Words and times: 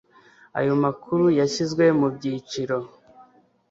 ayo 0.59 0.73
makuru 0.83 1.25
yashyizwe 1.39 1.83
mu 1.99 2.07
byiciro 2.15 2.77